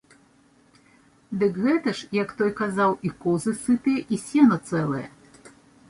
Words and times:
Дык 1.43 1.53
гэта 1.67 1.93
ж, 2.01 2.09
як 2.23 2.33
той 2.41 2.51
казаў, 2.63 2.91
і 3.09 3.15
козы 3.27 3.51
сытыя, 3.63 4.01
і 4.15 4.21
сена 4.27 4.63
цэлае. 4.69 5.07